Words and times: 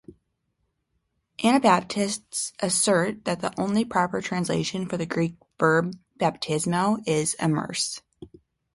Anabaptists 1.43 2.53
assert 2.59 3.23
that 3.25 3.41
the 3.41 3.53
only 3.61 3.85
proper 3.85 4.19
translation 4.19 4.87
for 4.87 4.97
the 4.97 5.05
Greek 5.05 5.35
verb 5.59 5.95
"baptizmo" 6.19 7.03
is 7.07 7.35
"immerse". 7.35 8.01